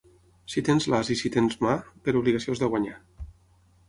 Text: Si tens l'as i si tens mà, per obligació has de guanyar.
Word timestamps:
Si 0.51 0.61
tens 0.69 0.85
l'as 0.93 1.11
i 1.15 1.17
si 1.19 1.29
tens 1.35 1.57
mà, 1.65 1.73
per 2.07 2.15
obligació 2.21 2.55
has 2.57 2.63
de 2.65 2.71
guanyar. 2.73 2.97